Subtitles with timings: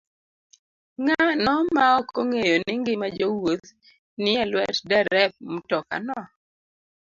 [1.03, 3.67] Ng'ano maok ong'eyo ni ngima jowuoth
[4.21, 6.17] ni e lwet derep mtokano?